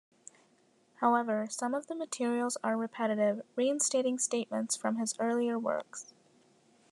[0.95, 6.11] However, some of the materials are repetitive, re-instating statements from his earlier works.